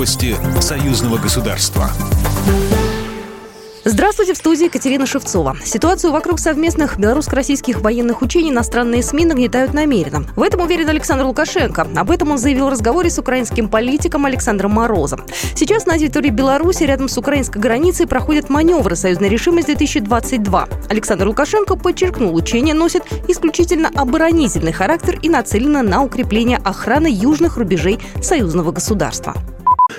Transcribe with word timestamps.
Новости 0.00 0.34
союзного 0.62 1.18
государства. 1.18 1.90
Здравствуйте, 3.84 4.32
в 4.32 4.38
студии 4.38 4.64
Екатерина 4.64 5.04
Шевцова. 5.04 5.58
Ситуацию 5.62 6.10
вокруг 6.10 6.38
совместных 6.38 6.98
белорусско-российских 6.98 7.82
военных 7.82 8.22
учений 8.22 8.48
иностранные 8.48 9.02
СМИ 9.02 9.26
нагнетают 9.26 9.74
намеренно. 9.74 10.26
В 10.36 10.42
этом 10.42 10.62
уверен 10.62 10.88
Александр 10.88 11.26
Лукашенко. 11.26 11.86
Об 11.94 12.10
этом 12.10 12.30
он 12.30 12.38
заявил 12.38 12.68
в 12.68 12.68
разговоре 12.70 13.10
с 13.10 13.18
украинским 13.18 13.68
политиком 13.68 14.24
Александром 14.24 14.70
Морозом. 14.70 15.26
Сейчас 15.54 15.84
на 15.84 15.98
территории 15.98 16.30
Беларуси 16.30 16.84
рядом 16.84 17.06
с 17.06 17.18
украинской 17.18 17.58
границей 17.58 18.06
проходят 18.06 18.48
маневры 18.48 18.96
«Союзная 18.96 19.28
решимость-2022». 19.28 20.88
Александр 20.88 21.28
Лукашенко 21.28 21.76
подчеркнул, 21.76 22.34
учения 22.34 22.72
носят 22.72 23.02
исключительно 23.28 23.90
оборонительный 23.94 24.72
характер 24.72 25.18
и 25.20 25.28
нацелены 25.28 25.82
на 25.82 26.02
укрепление 26.02 26.56
охраны 26.64 27.08
южных 27.10 27.58
рубежей 27.58 27.98
союзного 28.22 28.72
государства. 28.72 29.34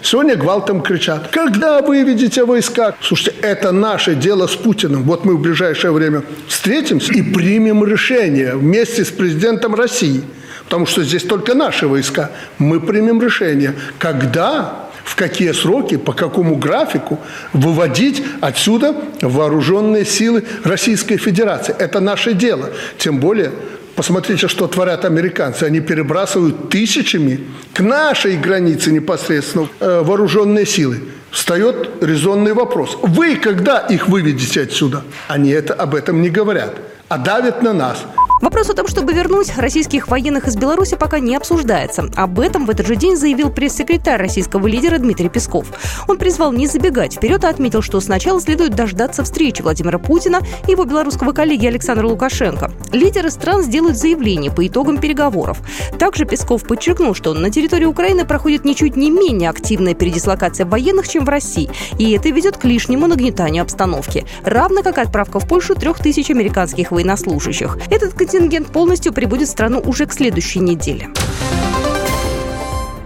Сегодня 0.04 0.36
гвалтом 0.36 0.82
кричат, 0.82 1.28
когда 1.30 1.82
выведете 1.82 2.44
войска? 2.44 2.96
Слушайте, 3.02 3.40
это 3.42 3.72
наше 3.72 4.16
дело 4.16 4.48
с 4.48 4.56
Путиным. 4.56 5.04
Вот 5.04 5.26
мы 5.26 5.36
в 5.36 5.42
ближайшее 5.42 5.92
время 5.92 6.24
встретимся 6.48 7.14
и 7.14 7.22
примем 7.22 7.86
решение 7.86 8.56
вместе 8.56 9.06
с 9.06 9.10
президентом 9.10 9.76
России. 9.76 10.24
Потому 10.64 10.86
что 10.86 11.04
здесь 11.04 11.24
только 11.24 11.54
наши 11.54 11.88
войска. 11.88 12.32
Мы 12.58 12.80
примем 12.80 13.22
решение, 13.22 13.76
когда 14.00 14.88
в 15.04 15.16
какие 15.16 15.52
сроки, 15.52 15.98
по 15.98 16.14
какому 16.14 16.56
графику 16.56 17.20
выводить 17.54 18.24
отсюда 18.40 18.96
вооруженные 19.22 20.06
силы 20.06 20.44
Российской 20.64 21.18
Федерации. 21.18 21.76
Это 21.78 22.00
наше 22.00 22.34
дело. 22.34 22.70
Тем 22.98 23.20
более 23.20 23.52
Посмотрите, 24.02 24.48
что 24.48 24.68
творят 24.68 25.06
американцы. 25.06 25.66
Они 25.66 25.80
перебрасывают 25.80 26.72
тысячами 26.72 27.42
к 27.72 27.82
нашей 27.82 28.36
границе 28.36 28.92
непосредственно 28.92 29.70
э, 29.80 30.02
вооруженные 30.04 30.66
силы. 30.66 31.02
Встает 31.30 31.88
резонный 32.02 32.54
вопрос. 32.54 32.98
Вы 33.04 33.36
когда 33.36 33.78
их 33.78 34.08
выведете 34.08 34.64
отсюда? 34.64 35.04
Они 35.28 35.52
это, 35.52 35.76
об 35.76 35.94
этом 35.94 36.20
не 36.24 36.32
говорят, 36.32 36.74
а 37.10 37.20
давят 37.20 37.62
на 37.62 37.74
нас. 37.74 38.04
Вопрос 38.42 38.72
о 38.72 38.74
том, 38.74 38.88
чтобы 38.88 39.14
вернуть 39.14 39.56
российских 39.56 40.08
военных 40.08 40.48
из 40.48 40.56
Беларуси, 40.56 40.98
пока 41.00 41.20
не 41.20 41.36
обсуждается. 41.36 42.10
Об 42.16 42.40
этом 42.40 42.66
в 42.66 42.72
этот 42.72 42.88
же 42.88 42.96
день 42.96 43.16
заявил 43.16 43.52
пресс-секретарь 43.52 44.20
российского 44.20 44.66
лидера 44.66 44.98
Дмитрий 44.98 45.30
Песков. 45.30 45.68
Он 46.08 46.18
призвал 46.18 46.52
не 46.52 46.66
забегать 46.66 47.14
вперед 47.14 47.44
и 47.44 47.48
отметил, 47.48 47.84
что 47.84 48.00
сначала 48.00 48.42
следует 48.42 48.74
дождаться 48.74 49.24
встречи 49.24 49.62
Владимира 49.62 50.00
Путина 50.00 50.40
и 50.68 50.72
его 50.72 50.86
белорусского 50.86 51.34
коллеги 51.34 51.68
Александра 51.68 52.08
Лукашенко. 52.08 52.72
Лидеры 52.92 53.30
стран 53.30 53.62
сделают 53.62 53.98
заявление 53.98 54.52
по 54.52 54.66
итогам 54.66 54.98
переговоров. 54.98 55.60
Также 56.00 56.26
Песков 56.26 56.64
подчеркнул, 56.64 57.14
что 57.14 57.36
на 57.36 57.52
территории 57.52 57.86
Украины 57.86 58.26
проходит 58.26 58.66
ничуть 58.66 58.96
не 58.96 59.12
менее 59.12 59.52
активная 59.52 59.94
передислокация 59.94 60.66
военных, 60.66 61.08
чем 61.08 61.26
в 61.26 61.30
России, 61.30 61.70
и 62.00 62.12
это 62.14 62.30
ведет 62.30 62.58
к 62.58 62.66
лишнему 62.66 63.06
нагнетанию 63.06 63.62
обстановки, 63.62 64.26
равно 64.44 64.82
как 64.82 64.98
отправка 64.98 65.40
в 65.40 65.48
Польшу 65.48 65.76
трех 65.76 66.00
тысяч 66.00 66.32
американских 66.32 66.90
военнослужащих. 66.90 67.78
Этот 67.92 68.16
контингент 68.32 68.72
полностью 68.72 69.12
прибудет 69.12 69.50
в 69.50 69.52
страну 69.52 69.82
уже 69.82 70.06
к 70.06 70.14
следующей 70.14 70.60
неделе. 70.60 71.10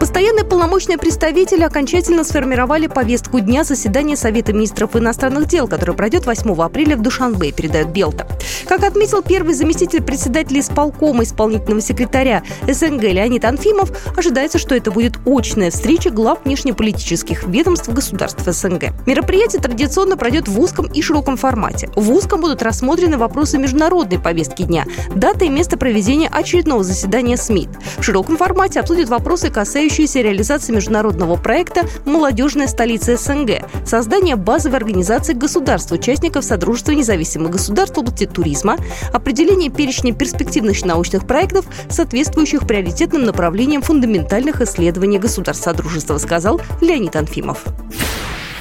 Постоянные 0.06 0.46
полномочные 0.46 1.00
представители 1.00 1.64
окончательно 1.64 2.24
сформировали 2.24 2.86
повестку 2.86 3.40
дня 3.40 3.64
заседания 3.64 4.16
Совета 4.16 4.54
министров 4.54 4.96
иностранных 4.96 5.48
дел, 5.48 5.68
который 5.68 5.96
пройдет 5.96 6.28
8 6.28 6.62
апреля 6.62 6.96
в 6.96 7.02
Душанбе, 7.02 7.52
передает 7.52 7.90
Белта. 7.90 8.28
Как 8.68 8.84
отметил 8.84 9.24
первый 9.24 9.56
заместитель 9.56 10.04
председателя 10.04 10.60
исполкома 10.60 11.24
исполнительного 11.24 11.82
секретаря 11.82 12.44
СНГ 12.68 13.02
Леонид 13.02 13.46
Анфимов, 13.46 13.92
ожидается, 14.16 14.60
что 14.60 14.76
это 14.76 14.92
будет 14.92 15.14
очная 15.26 15.72
встреча 15.72 16.12
глав 16.12 16.38
внешнеполитических 16.46 17.48
ведомств 17.48 17.90
государств 17.90 18.44
СНГ. 18.46 18.92
Мероприятие 19.08 19.60
традиционно 19.60 20.18
пройдет 20.18 20.48
в 20.48 20.60
узком 20.60 20.86
и 20.86 21.02
широком 21.02 21.36
формате. 21.36 21.90
В 21.96 22.12
узком 22.12 22.42
будут 22.42 22.62
рассмотрены 22.62 23.18
вопросы 23.18 23.58
международной 23.58 24.20
повестки 24.20 24.62
дня, 24.62 24.86
дата 25.16 25.46
и 25.46 25.50
место 25.50 25.78
проведения 25.78 26.28
очередного 26.28 26.84
заседания 26.84 27.38
СМИ. 27.38 27.70
В 27.98 28.04
широком 28.04 28.38
формате 28.38 28.80
обсудят 28.80 29.10
вопросы, 29.10 29.50
касающиеся 29.50 29.95
касающиеся 29.96 30.22
реализации 30.22 30.74
международного 30.74 31.38
проекта 31.38 31.88
«Молодежная 32.04 32.68
столица 32.68 33.16
СНГ», 33.16 33.64
создание 33.86 34.36
базовой 34.36 34.78
организации 34.78 35.32
государств-участников 35.32 36.44
Содружества 36.44 36.92
независимых 36.92 37.52
государств 37.52 37.96
в 37.96 38.00
области 38.02 38.26
туризма, 38.26 38.76
определение 39.14 39.70
перечня 39.70 40.14
перспективных 40.14 40.84
научных 40.84 41.26
проектов, 41.26 41.66
соответствующих 41.90 42.68
приоритетным 42.68 43.24
направлениям 43.24 43.82
фундаментальных 43.82 44.60
исследований 44.60 45.18
государств. 45.18 45.64
Содружества, 45.64 46.18
сказал 46.18 46.60
Леонид 46.82 47.16
Анфимов. 47.16 47.64